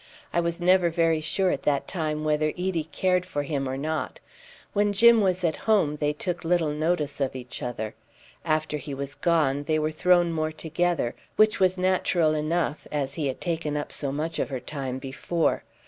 [0.33, 4.19] I was never very sure at that time whether Edie cared for him or not.
[4.73, 7.93] When Jim was at home they took little notice of each other.
[8.43, 13.27] After he was gone they were thrown more together, which was natural enough, as he
[13.27, 15.63] had taken up so much of her time before.